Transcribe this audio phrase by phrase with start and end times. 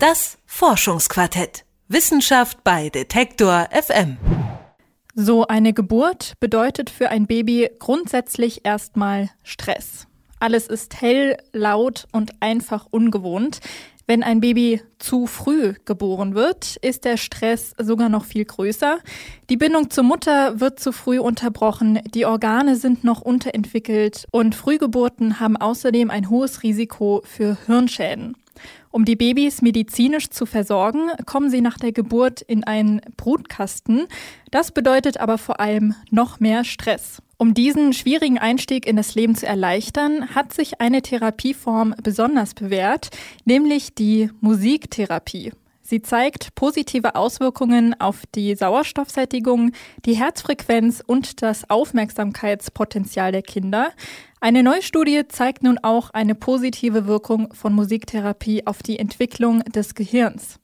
[0.00, 1.66] Das Forschungsquartett.
[1.88, 4.16] Wissenschaft bei Detektor FM.
[5.14, 10.06] So eine Geburt bedeutet für ein Baby grundsätzlich erstmal Stress.
[10.38, 13.60] Alles ist hell, laut und einfach ungewohnt.
[14.06, 19.00] Wenn ein Baby zu früh geboren wird, ist der Stress sogar noch viel größer.
[19.50, 25.40] Die Bindung zur Mutter wird zu früh unterbrochen, die Organe sind noch unterentwickelt und Frühgeburten
[25.40, 28.34] haben außerdem ein hohes Risiko für Hirnschäden.
[28.90, 34.06] Um die Babys medizinisch zu versorgen, kommen sie nach der Geburt in einen Brutkasten.
[34.50, 37.22] Das bedeutet aber vor allem noch mehr Stress.
[37.36, 43.10] Um diesen schwierigen Einstieg in das Leben zu erleichtern, hat sich eine Therapieform besonders bewährt,
[43.44, 45.52] nämlich die Musiktherapie.
[45.90, 49.72] Sie zeigt positive Auswirkungen auf die Sauerstoffsättigung,
[50.04, 53.90] die Herzfrequenz und das Aufmerksamkeitspotenzial der Kinder.
[54.40, 59.96] Eine neue Studie zeigt nun auch eine positive Wirkung von Musiktherapie auf die Entwicklung des
[59.96, 60.60] Gehirns.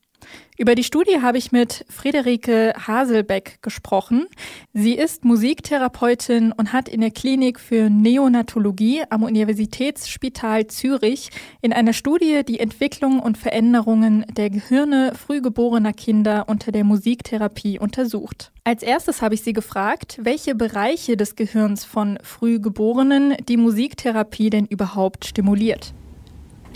[0.58, 4.26] Über die Studie habe ich mit Friederike Haselbeck gesprochen.
[4.72, 11.28] Sie ist Musiktherapeutin und hat in der Klinik für Neonatologie am Universitätsspital Zürich
[11.60, 18.50] in einer Studie die Entwicklung und Veränderungen der Gehirne frühgeborener Kinder unter der Musiktherapie untersucht.
[18.64, 24.64] Als erstes habe ich sie gefragt, welche Bereiche des Gehirns von Frühgeborenen die Musiktherapie denn
[24.64, 25.92] überhaupt stimuliert.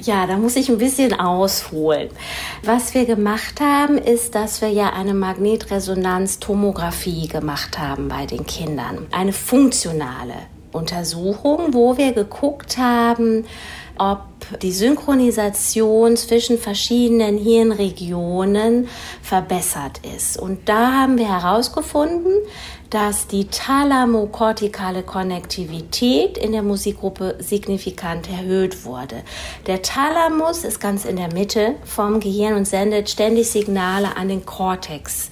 [0.02, 2.08] Ja, da muss ich ein bisschen ausholen.
[2.62, 9.08] Was wir gemacht haben, ist, dass wir ja eine Magnetresonanztomographie gemacht haben bei den Kindern.
[9.10, 10.32] Eine funktionale
[10.72, 13.44] Untersuchung, wo wir geguckt haben,
[14.00, 14.22] ob
[14.62, 18.88] die Synchronisation zwischen verschiedenen Hirnregionen
[19.22, 20.38] verbessert ist.
[20.38, 22.32] Und da haben wir herausgefunden,
[22.88, 29.22] dass die thalamokortikale Konnektivität in der Musikgruppe signifikant erhöht wurde.
[29.66, 34.46] Der Thalamus ist ganz in der Mitte vom Gehirn und sendet ständig Signale an den
[34.46, 35.30] Kortex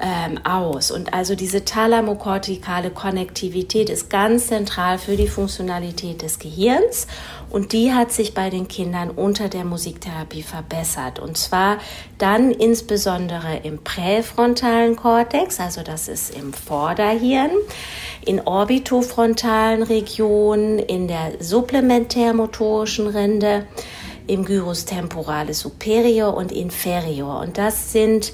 [0.00, 0.90] ähm, aus.
[0.90, 7.06] Und also diese thalamokortikale Konnektivität ist ganz zentral für die Funktionalität des Gehirns.
[7.50, 11.18] Und die hat sich bei den Kindern unter der Musiktherapie verbessert.
[11.18, 11.78] Und zwar
[12.18, 17.50] dann insbesondere im präfrontalen Kortex, also das ist im Vorderhirn,
[18.24, 23.66] in orbitofrontalen Regionen, in der supplementärmotorischen Rinde,
[24.26, 27.40] im Gyrus temporalis superior und inferior.
[27.40, 28.32] Und das sind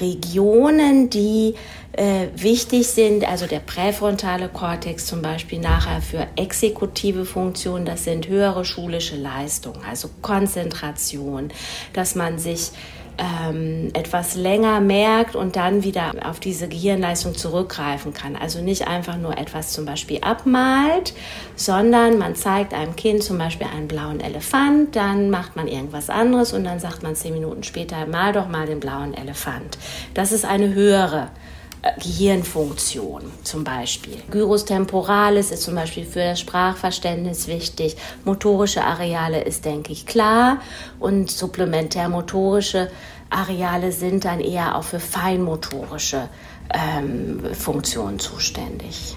[0.00, 1.54] Regionen, die
[1.92, 8.28] äh, wichtig sind, also der präfrontale Kortex zum Beispiel nachher für exekutive Funktionen, das sind
[8.28, 11.50] höhere schulische Leistungen, also Konzentration,
[11.92, 12.70] dass man sich
[13.18, 18.36] ähm, etwas länger merkt und dann wieder auf diese Gehirnleistung zurückgreifen kann.
[18.36, 21.14] Also nicht einfach nur etwas zum Beispiel abmalt,
[21.56, 26.52] sondern man zeigt einem Kind zum Beispiel einen blauen Elefant, dann macht man irgendwas anderes
[26.52, 29.78] und dann sagt man zehn Minuten später, mal doch mal den blauen Elefant.
[30.14, 31.30] Das ist eine höhere
[32.02, 34.16] Gehirnfunktion zum Beispiel.
[34.30, 37.96] Gyrus temporalis ist zum Beispiel für das Sprachverständnis wichtig.
[38.24, 40.60] Motorische Areale ist, denke ich, klar.
[40.98, 42.90] Und supplementärmotorische
[43.30, 46.28] Areale sind dann eher auch für feinmotorische
[46.72, 49.16] ähm, Funktionen zuständig.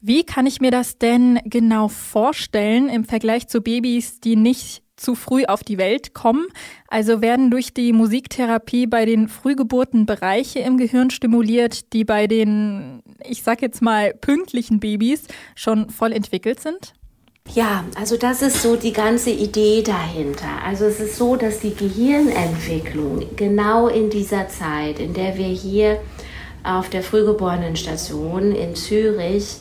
[0.00, 5.14] Wie kann ich mir das denn genau vorstellen im Vergleich zu Babys, die nicht zu
[5.14, 6.46] früh auf die Welt kommen.
[6.88, 13.02] Also werden durch die Musiktherapie bei den Frühgeburten Bereiche im Gehirn stimuliert, die bei den,
[13.24, 15.24] ich sag jetzt mal, pünktlichen Babys
[15.54, 16.94] schon voll entwickelt sind?
[17.54, 20.62] Ja, also das ist so die ganze Idee dahinter.
[20.64, 26.00] Also es ist so, dass die Gehirnentwicklung genau in dieser Zeit, in der wir hier
[26.64, 29.56] auf der Frühgeborenenstation in Zürich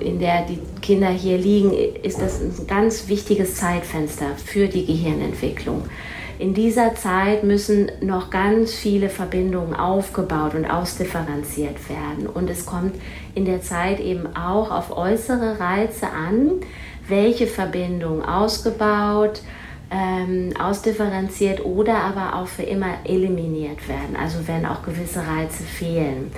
[0.00, 5.84] in der die Kinder hier liegen, ist das ein ganz wichtiges Zeitfenster für die Gehirnentwicklung.
[6.40, 12.26] In dieser Zeit müssen noch ganz viele Verbindungen aufgebaut und ausdifferenziert werden.
[12.26, 12.94] Und es kommt
[13.34, 16.52] in der Zeit eben auch auf äußere Reize an,
[17.06, 19.42] welche Verbindungen ausgebaut,
[19.90, 24.16] ähm, ausdifferenziert oder aber auch für immer eliminiert werden.
[24.18, 26.32] Also wenn auch gewisse Reize fehlen.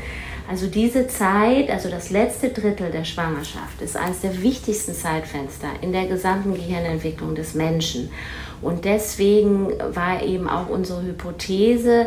[0.53, 5.93] Also diese Zeit, also das letzte Drittel der Schwangerschaft, ist eines der wichtigsten Zeitfenster in
[5.93, 8.11] der gesamten Gehirnentwicklung des Menschen.
[8.61, 12.07] Und deswegen war eben auch unsere Hypothese,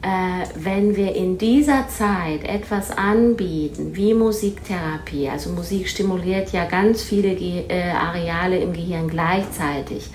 [0.00, 7.02] äh, wenn wir in dieser Zeit etwas anbieten, wie Musiktherapie, also Musik stimuliert ja ganz
[7.02, 10.08] viele Ge äh, Areale im Gehirn gleichzeitig,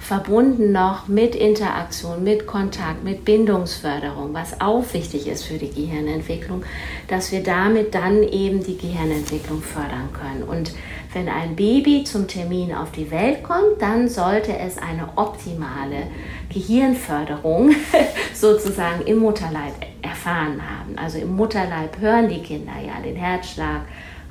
[0.00, 6.64] verbunden noch mit Interaktion, mit Kontakt, mit Bindungsförderung, was auch wichtig ist für die Gehirnentwicklung,
[7.06, 10.42] dass wir damit dann eben die Gehirnentwicklung fördern können.
[10.42, 10.72] Und
[11.12, 16.06] wenn ein Baby zum Termin auf die Welt kommt, dann sollte es eine optimale
[16.52, 17.74] Gehirnförderung
[18.34, 20.96] sozusagen im Mutterleib erfahren haben.
[20.96, 23.82] Also im Mutterleib hören die Kinder ja den Herzschlag,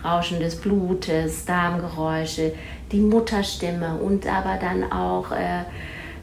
[0.03, 2.53] Rauschen des Blutes, Darmgeräusche,
[2.91, 5.63] die Mutterstimme und aber dann auch, äh,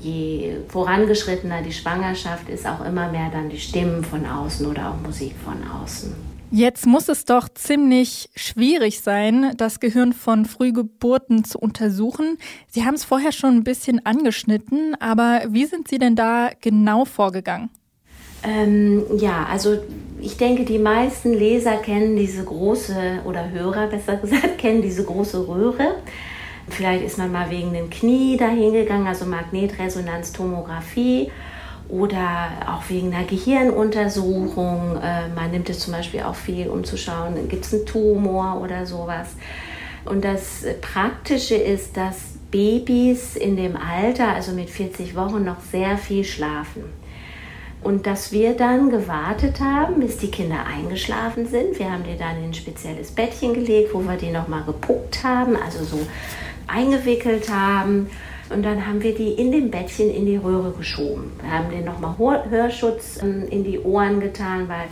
[0.00, 5.06] je vorangeschrittener die Schwangerschaft ist, auch immer mehr dann die Stimmen von außen oder auch
[5.06, 6.14] Musik von außen.
[6.52, 12.38] Jetzt muss es doch ziemlich schwierig sein, das Gehirn von Frühgeburten zu untersuchen.
[12.69, 17.05] Sie haben es vorher schon ein bisschen angeschnitten, aber wie sind Sie denn da genau
[17.05, 17.70] vorgegangen?
[18.46, 19.78] Ähm, ja, also
[20.20, 25.48] ich denke, die meisten Leser kennen diese große, oder Hörer besser gesagt, kennen diese große
[25.48, 25.96] Röhre.
[26.69, 31.31] Vielleicht ist man mal wegen dem Knie dahingegangen, also Magnetresonanztomographie
[31.88, 34.98] oder auch wegen einer Gehirnuntersuchung.
[35.02, 38.60] Äh, man nimmt es zum Beispiel auch viel, um zu schauen, gibt es einen Tumor
[38.62, 39.31] oder sowas.
[40.04, 42.16] Und das Praktische ist, dass
[42.50, 46.84] Babys in dem Alter, also mit 40 Wochen, noch sehr viel schlafen.
[47.82, 51.78] Und dass wir dann gewartet haben, bis die Kinder eingeschlafen sind.
[51.78, 55.56] Wir haben die dann in ein spezielles Bettchen gelegt, wo wir die nochmal gepuckt haben,
[55.56, 56.06] also so
[56.67, 58.11] eingewickelt haben
[58.49, 61.32] und dann haben wir die in dem Bettchen in die Röhre geschoben.
[61.43, 64.87] Wir haben den nochmal Hörschutz ähm, in die Ohren getan, weil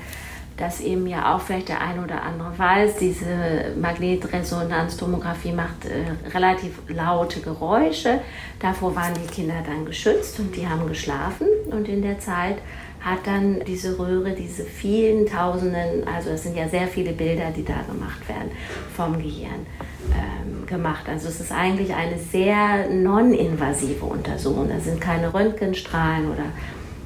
[0.56, 6.78] das eben ja auch vielleicht der eine oder andere weiß, diese Magnetresonanztomographie macht äh, relativ
[6.88, 8.20] laute Geräusche.
[8.60, 12.58] Davor waren die Kinder dann geschützt und die haben geschlafen und in der Zeit
[13.00, 17.64] hat dann diese Röhre diese vielen Tausenden, also es sind ja sehr viele Bilder, die
[17.64, 18.50] da gemacht werden
[18.96, 19.66] vom Gehirn
[20.10, 21.04] ähm, gemacht.
[21.06, 24.70] Also es ist eigentlich eine sehr non-invasive Untersuchung.
[24.70, 26.46] Da sind keine Röntgenstrahlen oder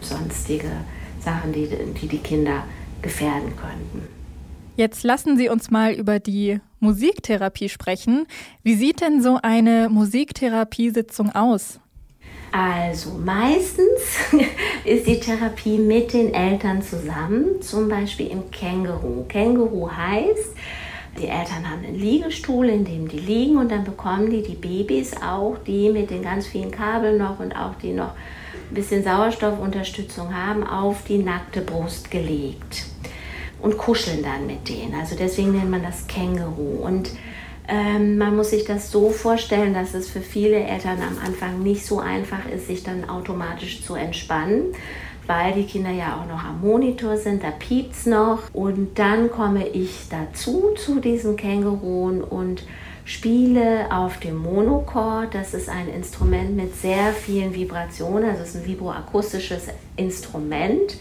[0.01, 0.71] sonstige
[1.19, 1.69] Sachen, die
[2.01, 2.63] die, die Kinder
[3.03, 4.09] gefährden könnten.
[4.77, 8.27] Jetzt lassen Sie uns mal über die Musiktherapie sprechen.
[8.63, 11.81] Wie sieht denn so eine Musiktherapiesitzung aus?
[12.53, 14.01] Also meistens
[14.85, 19.25] ist die Therapie mit den Eltern zusammen, zum Beispiel im Känguru.
[19.29, 20.55] Känguru heißt,
[21.21, 25.15] die Eltern haben einen Liegestuhl, in dem die liegen und dann bekommen die die Babys
[25.21, 28.13] auch, die mit den ganz vielen Kabeln noch und auch die noch
[28.71, 32.87] ein bisschen Sauerstoffunterstützung haben, auf die nackte Brust gelegt
[33.61, 34.95] und kuscheln dann mit denen.
[34.95, 36.85] Also deswegen nennt man das Känguru.
[36.85, 37.11] Und
[37.67, 41.85] ähm, man muss sich das so vorstellen, dass es für viele Eltern am Anfang nicht
[41.85, 44.75] so einfach ist, sich dann automatisch zu entspannen
[45.29, 48.43] weil die Kinder ja auch noch am Monitor sind, da piept es noch.
[48.55, 52.65] Und dann komme ich dazu, zu diesen Känguruen und
[53.09, 55.35] spiele auf dem Monochord.
[55.35, 60.99] Das ist ein Instrument mit sehr vielen Vibrationen, also es ist ein vibroakustisches Instrument,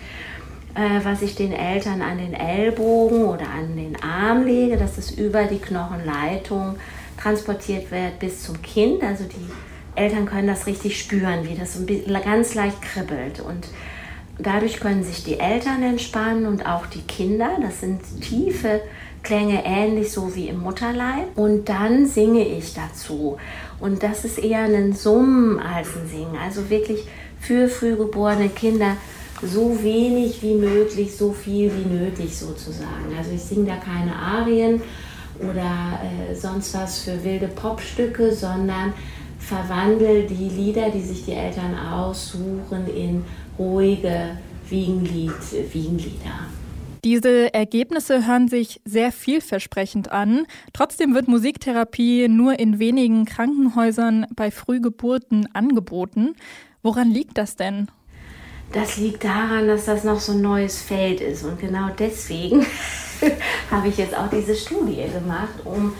[0.73, 5.11] äh, was ich den Eltern an den Ellbogen oder an den Arm lege, dass es
[5.11, 6.77] über die Knochenleitung
[7.21, 9.03] transportiert wird bis zum Kind.
[9.03, 11.85] Also die Eltern können das richtig spüren, wie das so
[12.23, 13.41] ganz leicht kribbelt.
[13.41, 13.67] Und
[14.39, 17.57] Dadurch können sich die Eltern entspannen und auch die Kinder.
[17.59, 18.81] Das sind tiefe
[19.27, 21.37] Klänge, ähnlich so wie im Mutterleib.
[21.37, 23.35] Und dann singe ich dazu.
[23.81, 26.37] Und das ist eher ein Summen als ein Singen.
[26.41, 27.03] Also wirklich
[27.41, 28.95] für frühgeborene Kinder
[29.43, 33.13] so wenig wie möglich, so viel wie nötig sozusagen.
[33.17, 34.81] Also ich singe da keine Arien
[35.39, 35.99] oder
[36.31, 38.93] äh, sonst was für wilde Popstücke, sondern
[39.39, 43.25] verwandle die Lieder, die sich die Eltern aussuchen, in
[43.59, 44.37] ruhige
[44.69, 45.33] Wiegenlied,
[45.73, 46.56] Wiegenlieder.
[47.07, 50.45] Diese Ergebnisse hören sich sehr vielversprechend an.
[50.73, 56.35] Trotzdem wird Musiktherapie nur in wenigen Krankenhäusern bei Frühgeburten angeboten.
[56.83, 57.87] Woran liegt das denn?
[58.73, 61.45] Das liegt daran, dass das noch so ein neues Feld ist.
[61.45, 62.65] Und genau deswegen
[63.71, 65.93] habe ich jetzt auch diese Studie gemacht, um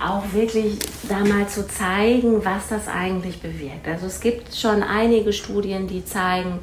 [0.00, 0.78] auch wirklich
[1.08, 3.88] da mal zu zeigen, was das eigentlich bewirkt.
[3.88, 6.60] Also es gibt schon einige Studien, die zeigen,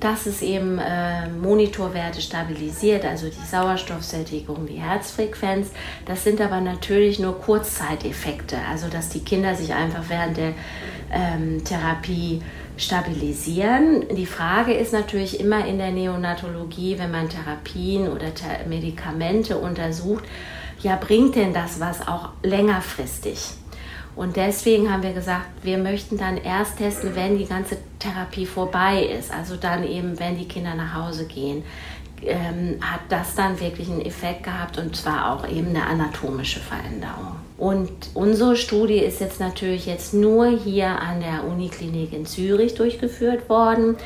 [0.00, 5.70] dass es eben äh, Monitorwerte stabilisiert, also die Sauerstoffsättigung, die Herzfrequenz.
[6.06, 10.54] Das sind aber natürlich nur Kurzzeiteffekte, also dass die Kinder sich einfach während der
[11.12, 12.42] ähm, Therapie
[12.78, 14.06] stabilisieren.
[14.16, 18.26] Die Frage ist natürlich immer in der Neonatologie, wenn man Therapien oder
[18.66, 20.24] Medikamente untersucht,
[20.82, 23.59] ja, bringt denn das was auch längerfristig?
[24.20, 29.02] Und deswegen haben wir gesagt, wir möchten dann erst testen, wenn die ganze Therapie vorbei
[29.02, 29.32] ist.
[29.32, 31.62] Also dann eben, wenn die Kinder nach Hause gehen,
[32.20, 37.36] ähm, hat das dann wirklich einen Effekt gehabt und zwar auch eben eine anatomische Veränderung.
[37.56, 43.48] Und unsere Studie ist jetzt natürlich jetzt nur hier an der Uniklinik in Zürich durchgeführt
[43.48, 43.96] worden,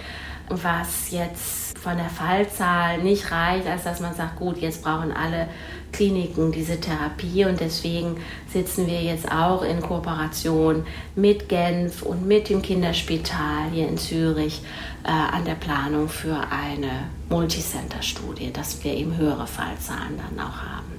[0.49, 5.49] was jetzt von der Fallzahl nicht reicht, als dass man sagt, gut, jetzt brauchen alle
[5.93, 8.17] Kliniken diese Therapie und deswegen
[8.53, 14.63] sitzen wir jetzt auch in Kooperation mit Genf und mit dem Kinderspital hier in Zürich
[15.05, 20.94] äh, an der Planung für eine Multicenter-Studie, dass wir eben höhere Fallzahlen dann auch haben.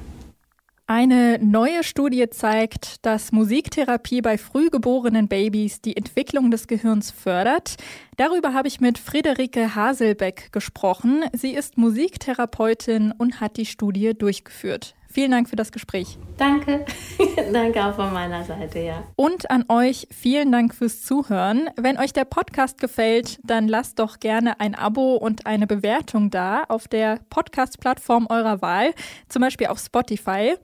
[0.87, 7.77] Eine neue Studie zeigt, dass Musiktherapie bei frühgeborenen Babys die Entwicklung des Gehirns fördert.
[8.17, 11.23] Darüber habe ich mit Friederike Haselbeck gesprochen.
[11.33, 14.93] Sie ist Musiktherapeutin und hat die Studie durchgeführt.
[15.15, 16.17] Vielen Dank für das Gespräch.
[16.35, 16.83] Danke.
[17.53, 19.03] Danke auch von meiner Seite, ja.
[19.15, 21.69] Und an euch vielen Dank fürs Zuhören.
[21.77, 26.65] Wenn euch der Podcast gefällt, dann lasst doch gerne ein Abo und eine Bewertung da
[26.67, 28.93] auf der Podcast-Plattform eurer Wahl,
[29.29, 30.55] zum Beispiel auf Spotify.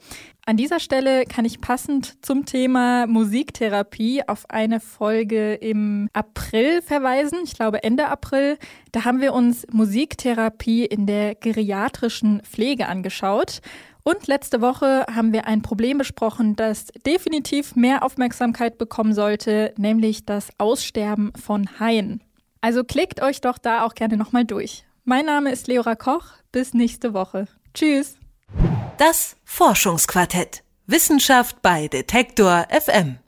[0.45, 7.39] An dieser Stelle kann ich passend zum Thema Musiktherapie auf eine Folge im April verweisen,
[7.43, 8.57] ich glaube Ende April.
[8.91, 13.61] Da haben wir uns Musiktherapie in der geriatrischen Pflege angeschaut.
[14.03, 20.25] Und letzte Woche haben wir ein Problem besprochen, das definitiv mehr Aufmerksamkeit bekommen sollte, nämlich
[20.25, 22.23] das Aussterben von Haien.
[22.61, 24.85] Also klickt euch doch da auch gerne nochmal durch.
[25.03, 26.25] Mein Name ist Leora Koch.
[26.51, 27.47] Bis nächste Woche.
[27.73, 28.17] Tschüss.
[28.97, 30.63] Das Forschungsquartett.
[30.85, 33.21] Wissenschaft bei Detektor FM.